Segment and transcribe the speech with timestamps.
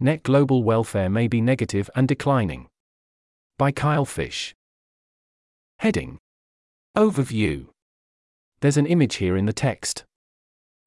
[0.00, 2.68] Net global welfare may be negative and declining.
[3.58, 4.54] By Kyle Fish.
[5.80, 6.18] Heading
[6.96, 7.66] Overview
[8.60, 10.04] There's an image here in the text.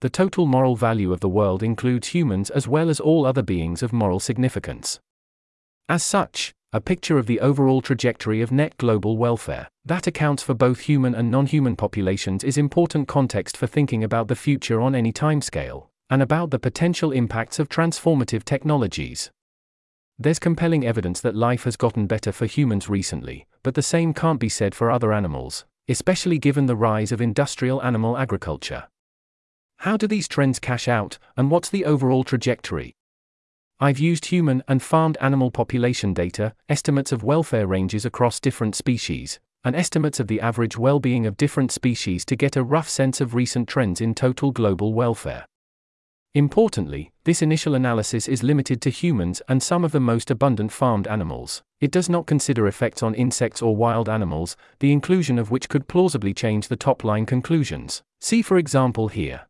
[0.00, 3.82] The total moral value of the world includes humans as well as all other beings
[3.82, 5.00] of moral significance.
[5.86, 10.54] As such, a picture of the overall trajectory of net global welfare, that accounts for
[10.54, 14.94] both human and non human populations, is important context for thinking about the future on
[14.94, 19.30] any timescale, and about the potential impacts of transformative technologies.
[20.18, 24.38] There's compelling evidence that life has gotten better for humans recently, but the same can't
[24.38, 28.84] be said for other animals, especially given the rise of industrial animal agriculture.
[29.78, 32.94] How do these trends cash out, and what's the overall trajectory?
[33.80, 39.40] I've used human and farmed animal population data, estimates of welfare ranges across different species,
[39.64, 43.20] and estimates of the average well being of different species to get a rough sense
[43.20, 45.46] of recent trends in total global welfare.
[46.36, 51.06] Importantly, this initial analysis is limited to humans and some of the most abundant farmed
[51.06, 51.62] animals.
[51.80, 55.86] It does not consider effects on insects or wild animals, the inclusion of which could
[55.86, 58.02] plausibly change the top line conclusions.
[58.20, 59.46] See, for example, here.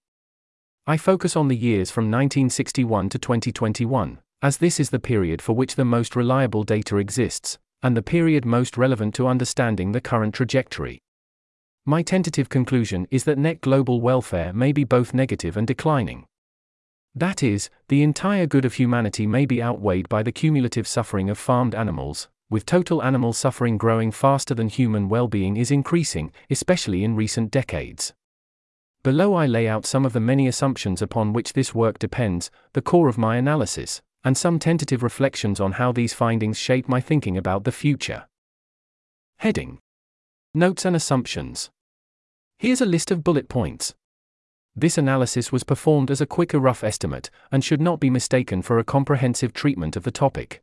[0.86, 5.54] I focus on the years from 1961 to 2021, as this is the period for
[5.54, 10.34] which the most reliable data exists, and the period most relevant to understanding the current
[10.34, 10.98] trajectory.
[11.86, 16.26] My tentative conclusion is that net global welfare may be both negative and declining.
[17.14, 21.38] That is, the entire good of humanity may be outweighed by the cumulative suffering of
[21.38, 27.04] farmed animals, with total animal suffering growing faster than human well being is increasing, especially
[27.04, 28.14] in recent decades.
[29.04, 32.82] Below, I lay out some of the many assumptions upon which this work depends, the
[32.82, 37.36] core of my analysis, and some tentative reflections on how these findings shape my thinking
[37.36, 38.26] about the future.
[39.38, 39.78] Heading
[40.54, 41.70] Notes and Assumptions.
[42.58, 43.94] Here's a list of bullet points.
[44.76, 48.78] This analysis was performed as a quick rough estimate, and should not be mistaken for
[48.78, 50.62] a comprehensive treatment of the topic.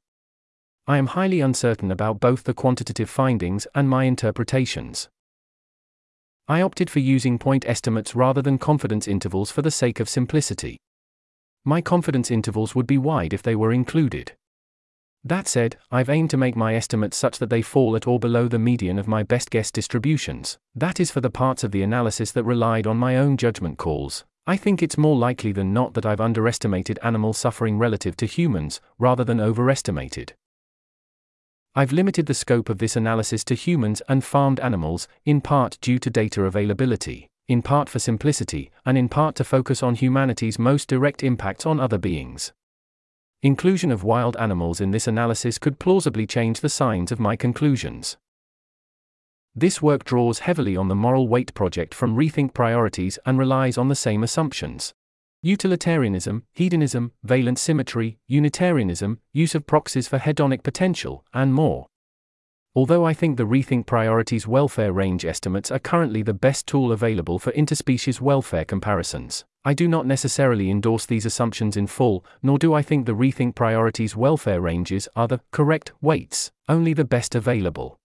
[0.85, 5.09] I am highly uncertain about both the quantitative findings and my interpretations.
[6.47, 10.77] I opted for using point estimates rather than confidence intervals for the sake of simplicity.
[11.63, 14.33] My confidence intervals would be wide if they were included.
[15.23, 18.47] That said, I've aimed to make my estimates such that they fall at or below
[18.47, 20.57] the median of my best guess distributions.
[20.73, 24.25] That is for the parts of the analysis that relied on my own judgment calls.
[24.47, 28.81] I think it's more likely than not that I've underestimated animal suffering relative to humans,
[28.97, 30.33] rather than overestimated.
[31.75, 35.99] I've limited the scope of this analysis to humans and farmed animals, in part due
[35.99, 40.89] to data availability, in part for simplicity, and in part to focus on humanity's most
[40.89, 42.51] direct impacts on other beings.
[43.43, 48.15] Inclusion of wild animals in this analysis could plausibly change the signs of my conclusions.
[49.55, 53.87] This work draws heavily on the Moral Weight project from Rethink Priorities and relies on
[53.87, 54.93] the same assumptions
[55.41, 61.87] utilitarianism, hedonism, valence symmetry, Unitarianism, use of proxies for hedonic potential, and more.
[62.75, 67.39] Although I think the Rethink Priorities welfare range estimates are currently the best tool available
[67.39, 72.73] for interspecies welfare comparisons, I do not necessarily endorse these assumptions in full, nor do
[72.73, 77.99] I think the Rethink Priorities welfare ranges are the correct weights, only the best available.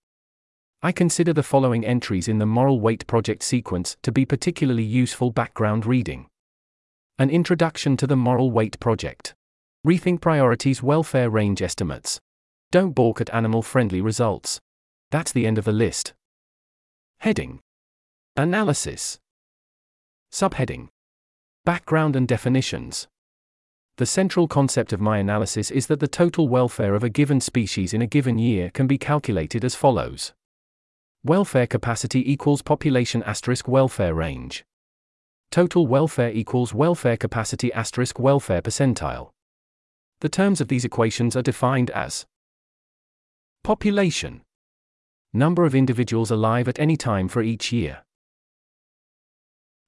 [0.82, 5.30] I consider the following entries in the Moral Weight Project sequence to be particularly useful
[5.30, 6.26] background reading.
[7.18, 9.34] An Introduction to the Moral Weight Project.
[9.86, 12.20] Rethink Priorities Welfare Range Estimates.
[12.70, 14.60] Don't balk at animal friendly results.
[15.10, 16.12] That's the end of the list.
[17.20, 17.60] Heading
[18.36, 19.18] Analysis.
[20.30, 20.88] Subheading
[21.66, 23.08] Background and definitions.
[23.96, 27.92] The central concept of my analysis is that the total welfare of a given species
[27.92, 30.32] in a given year can be calculated as follows
[31.24, 34.64] Welfare capacity equals population asterisk welfare range.
[35.50, 39.32] Total welfare equals welfare capacity asterisk welfare percentile.
[40.20, 42.26] The terms of these equations are defined as
[43.64, 44.42] population,
[45.32, 48.04] number of individuals alive at any time for each year,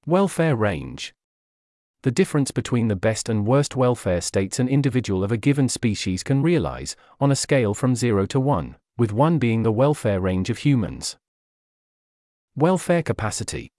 [0.05, 1.13] welfare range,
[2.03, 6.23] the difference between the best and worst welfare states an individual of a given species
[6.23, 10.49] can realize, on a scale from 0 to 1, with 1 being the welfare range
[10.49, 11.17] of humans.
[12.55, 13.71] Welfare capacity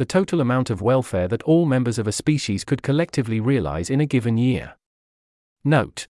[0.00, 4.00] the total amount of welfare that all members of a species could collectively realize in
[4.00, 4.74] a given year.
[5.62, 6.06] Note.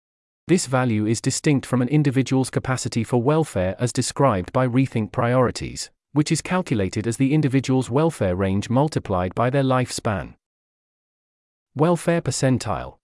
[0.46, 5.90] This value is distinct from an individual's capacity for welfare as described by Rethink Priorities,
[6.12, 10.34] which is calculated as the individual's welfare range multiplied by their lifespan.
[11.76, 12.96] Welfare percentile.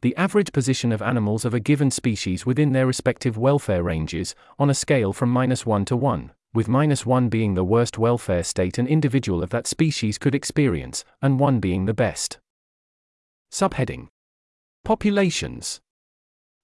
[0.00, 4.70] The average position of animals of a given species within their respective welfare ranges, on
[4.70, 8.78] a scale from minus 1 to 1, with minus 1 being the worst welfare state
[8.78, 12.38] an individual of that species could experience, and 1 being the best.
[13.52, 14.08] Subheading
[14.82, 15.82] Populations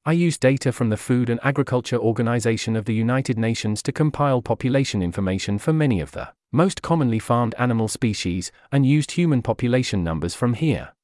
[0.06, 4.40] I use data from the Food and Agriculture Organization of the United Nations to compile
[4.40, 10.02] population information for many of the most commonly farmed animal species and used human population
[10.02, 10.94] numbers from here.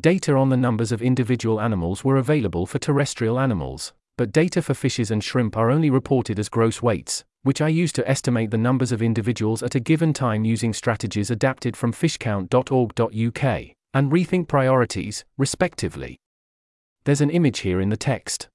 [0.00, 4.72] Data on the numbers of individual animals were available for terrestrial animals, but data for
[4.72, 8.58] fishes and shrimp are only reported as gross weights, which I use to estimate the
[8.58, 13.44] numbers of individuals at a given time using strategies adapted from fishcount.org.uk
[13.94, 16.20] and rethink priorities, respectively.
[17.02, 18.48] There's an image here in the text.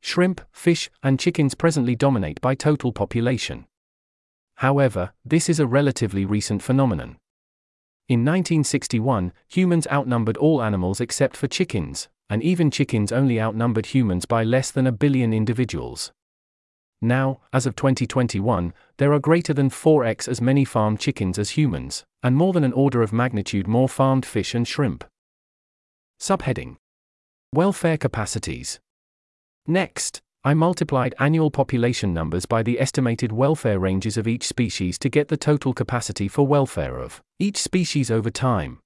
[0.00, 3.66] Shrimp, fish, and chickens presently dominate by total population.
[4.56, 7.16] However, this is a relatively recent phenomenon.
[8.12, 14.26] In 1961, humans outnumbered all animals except for chickens, and even chickens only outnumbered humans
[14.26, 16.12] by less than a billion individuals.
[17.00, 22.04] Now, as of 2021, there are greater than 4x as many farmed chickens as humans,
[22.22, 25.04] and more than an order of magnitude more farmed fish and shrimp.
[26.20, 26.76] Subheading
[27.54, 28.78] Welfare capacities.
[29.66, 35.08] Next, I multiplied annual population numbers by the estimated welfare ranges of each species to
[35.08, 38.80] get the total capacity for welfare of each species over time.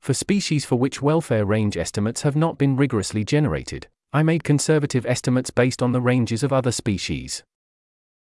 [0.00, 5.06] For species for which welfare range estimates have not been rigorously generated, I made conservative
[5.06, 7.44] estimates based on the ranges of other species.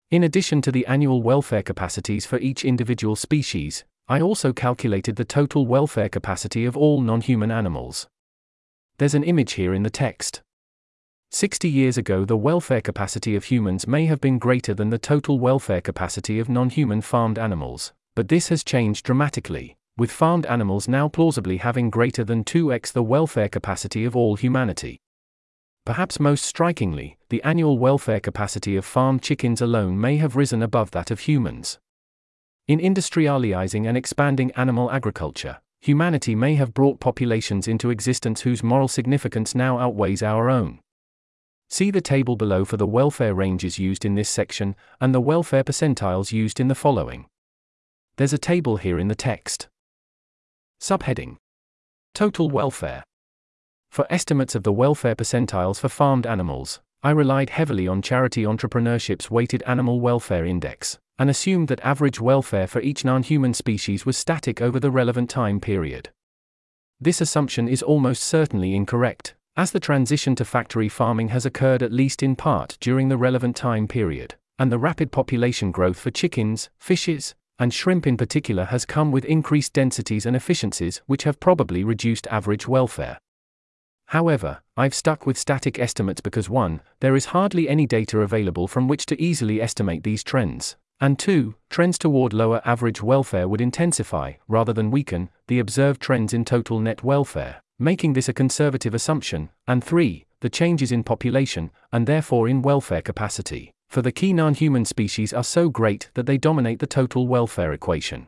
[0.09, 5.24] In addition to the annual welfare capacities for each individual species, I also calculated the
[5.24, 8.07] total welfare capacity of all non human animals.
[8.98, 10.42] There's an image here in the text.
[11.33, 15.39] 60 years ago, the welfare capacity of humans may have been greater than the total
[15.39, 20.89] welfare capacity of non human farmed animals, but this has changed dramatically, with farmed animals
[20.89, 25.00] now plausibly having greater than 2x the welfare capacity of all humanity.
[25.86, 30.92] Perhaps most strikingly, the annual welfare capacity of farmed chickens alone may have risen above
[30.92, 31.80] that of humans.
[32.68, 38.89] In industrializing and expanding animal agriculture, humanity may have brought populations into existence whose moral
[38.89, 40.80] significance now outweighs our own.
[41.72, 45.64] See the table below for the welfare ranges used in this section, and the welfare
[45.64, 47.28] percentiles used in the following.
[48.18, 49.70] There's a table here in the text.
[50.82, 51.38] Subheading
[52.14, 53.06] Total Welfare.
[53.90, 59.32] For estimates of the welfare percentiles for farmed animals, I relied heavily on Charity Entrepreneurship's
[59.32, 64.18] Weighted Animal Welfare Index, and assumed that average welfare for each non human species was
[64.18, 66.10] static over the relevant time period.
[67.00, 71.92] This assumption is almost certainly incorrect, as the transition to factory farming has occurred at
[71.92, 76.69] least in part during the relevant time period, and the rapid population growth for chickens,
[76.80, 81.83] fishes, and shrimp in particular has come with increased densities and efficiencies which have probably
[81.83, 83.19] reduced average welfare.
[84.07, 86.81] However, I've stuck with static estimates because 1.
[87.01, 91.56] There is hardly any data available from which to easily estimate these trends, and 2.
[91.69, 96.80] Trends toward lower average welfare would intensify, rather than weaken, the observed trends in total
[96.80, 100.24] net welfare, making this a conservative assumption, and 3.
[100.42, 105.33] The changes in population, and therefore in welfare capacity, for the key non human species
[105.33, 108.28] are so great that they dominate the total welfare equation.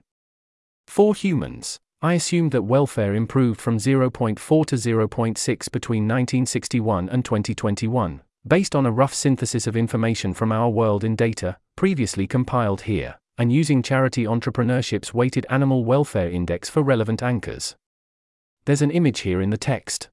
[0.88, 8.21] For humans, I assumed that welfare improved from 0.4 to 0.6 between 1961 and 2021,
[8.45, 13.19] based on a rough synthesis of information from our world in data, previously compiled here,
[13.38, 17.75] and using Charity Entrepreneurship's Weighted Animal Welfare Index for relevant anchors.
[18.65, 20.10] There's an image here in the text.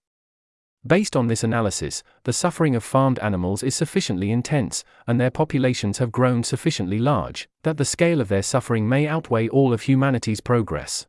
[0.85, 5.98] Based on this analysis, the suffering of farmed animals is sufficiently intense, and their populations
[5.98, 10.41] have grown sufficiently large, that the scale of their suffering may outweigh all of humanity's
[10.41, 11.06] progress.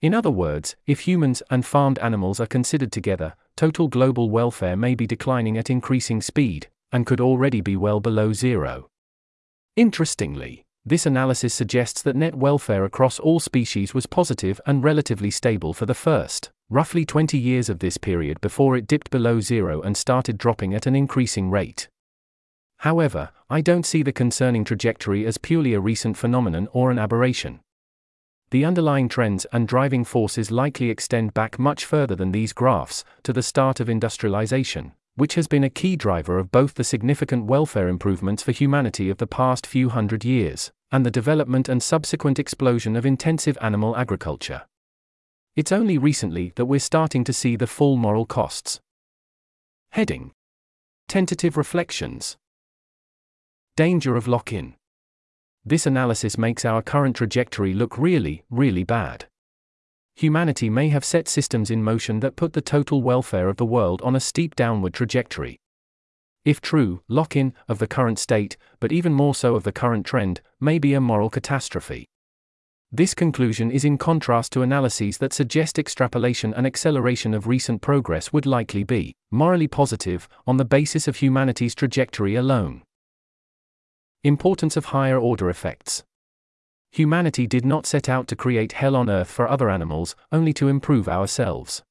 [0.00, 4.94] In other words, if humans and farmed animals are considered together, total global welfare may
[4.94, 8.88] be declining at increasing speed, and could already be well below zero.
[9.74, 15.74] Interestingly, this analysis suggests that net welfare across all species was positive and relatively stable
[15.74, 19.96] for the first, roughly 20 years of this period before it dipped below zero and
[19.96, 21.88] started dropping at an increasing rate.
[22.78, 27.60] However, I don't see the concerning trajectory as purely a recent phenomenon or an aberration.
[28.50, 33.32] The underlying trends and driving forces likely extend back much further than these graphs, to
[33.32, 37.88] the start of industrialization, which has been a key driver of both the significant welfare
[37.88, 42.94] improvements for humanity of the past few hundred years, and the development and subsequent explosion
[42.94, 44.62] of intensive animal agriculture.
[45.56, 48.78] It's only recently that we're starting to see the full moral costs.
[49.90, 50.32] Heading
[51.08, 52.36] Tentative Reflections
[53.74, 54.74] Danger of lock in.
[55.64, 59.26] This analysis makes our current trajectory look really, really bad
[60.16, 64.00] humanity may have set systems in motion that put the total welfare of the world
[64.02, 65.60] on a steep downward trajectory.
[66.42, 70.06] If true, lock in, of the current state, but even more so of the current
[70.06, 72.08] trend, may be a moral catastrophe.
[72.92, 78.32] This conclusion is in contrast to analyses that suggest extrapolation and acceleration of recent progress
[78.32, 82.82] would likely be morally positive on the basis of humanity's trajectory alone.
[84.22, 86.04] Importance of higher order effects.
[86.92, 90.68] Humanity did not set out to create hell on earth for other animals, only to
[90.68, 91.82] improve ourselves.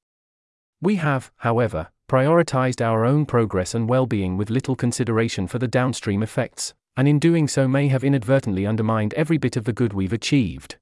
[0.82, 5.68] We have, however, prioritized our own progress and well being with little consideration for the
[5.68, 9.92] downstream effects, and in doing so may have inadvertently undermined every bit of the good
[9.92, 10.78] we've achieved.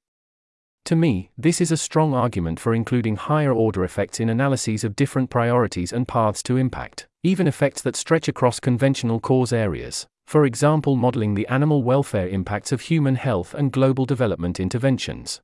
[0.86, 4.94] To me, this is a strong argument for including higher order effects in analyses of
[4.94, 10.44] different priorities and paths to impact, even effects that stretch across conventional cause areas, for
[10.44, 15.40] example, modeling the animal welfare impacts of human health and global development interventions.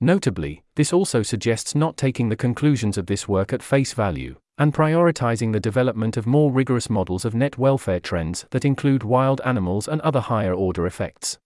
[0.00, 4.72] Notably, this also suggests not taking the conclusions of this work at face value, and
[4.72, 9.88] prioritizing the development of more rigorous models of net welfare trends that include wild animals
[9.88, 11.38] and other higher order effects.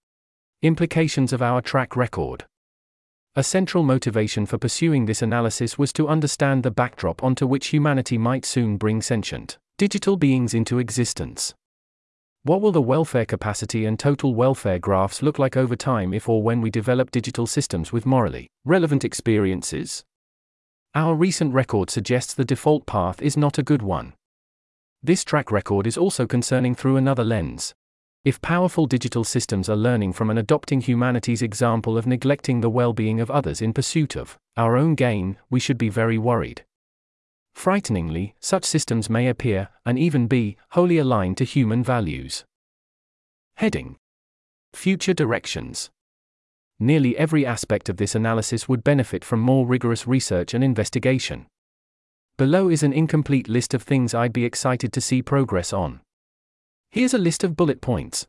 [0.61, 2.45] Implications of our track record.
[3.39, 8.19] A central motivation for pursuing this analysis was to understand the backdrop onto which humanity
[8.19, 11.55] might soon bring sentient, digital beings into existence.
[12.43, 16.43] What will the welfare capacity and total welfare graphs look like over time if or
[16.43, 20.03] when we develop digital systems with morally relevant experiences?
[20.97, 24.15] Our recent record suggests the default path is not a good one.
[25.01, 27.73] This track record is also concerning through another lens,
[28.25, 32.93] if powerful digital systems are learning from and adopting humanity's example of neglecting the well
[32.93, 36.65] being of others in pursuit of our own gain, we should be very worried.
[37.55, 42.45] Frighteningly, such systems may appear, and even be, wholly aligned to human values.
[43.57, 43.97] Heading
[44.73, 45.91] Future Directions
[46.79, 51.47] Nearly every aspect of this analysis would benefit from more rigorous research and investigation.
[52.37, 56.01] Below is an incomplete list of things I'd be excited to see progress on.
[56.91, 58.27] Here's a list of bullet points.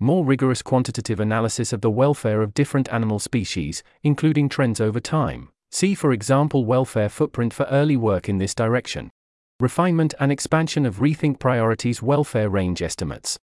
[0.00, 5.50] More rigorous quantitative analysis of the welfare of different animal species, including trends over time.
[5.70, 9.10] See, for example, welfare footprint for early work in this direction.
[9.60, 13.38] Refinement and expansion of Rethink Priorities welfare range estimates.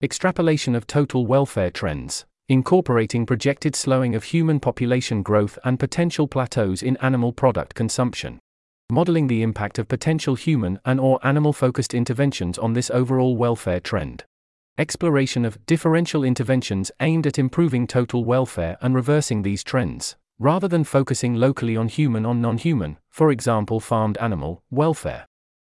[0.00, 6.80] Extrapolation of total welfare trends, incorporating projected slowing of human population growth and potential plateaus
[6.80, 8.38] in animal product consumption
[8.90, 14.24] modeling the impact of potential human and or animal-focused interventions on this overall welfare trend.
[14.78, 20.84] Exploration of differential interventions aimed at improving total welfare and reversing these trends, rather than
[20.84, 25.26] focusing locally on human on non-human, for example farmed animal, welfare.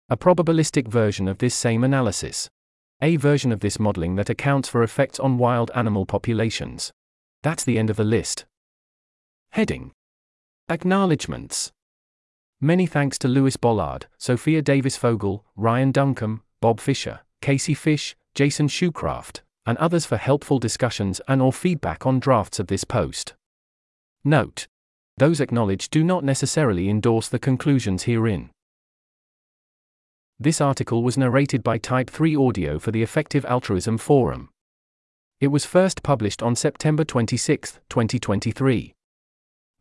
[0.10, 2.50] A probabilistic version of this same analysis.
[3.02, 6.92] A version of this modeling that accounts for effects on wild animal populations.
[7.44, 8.46] That's the end of the list.
[9.52, 9.92] Heading
[10.70, 11.72] Acknowledgements
[12.64, 18.70] Many thanks to Lewis Bollard, Sophia Davis Fogel, Ryan Duncombe, Bob Fischer, Casey Fish, Jason
[18.70, 23.34] Schukraft, and others for helpful discussions and or feedback on drafts of this post.
[24.24, 24.68] Note:
[25.18, 28.50] those acknowledged do not necessarily endorse the conclusions herein.
[30.40, 34.48] This article was narrated by Type 3 Audio for the Effective Altruism Forum.
[35.42, 38.94] It was first published on September 26, 2023.